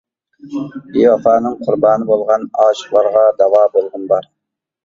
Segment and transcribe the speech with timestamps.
[0.95, 4.31] بىۋاپانىڭ قۇربانى بولغان، ئاشىقلارغا داۋا بولغۇم بار.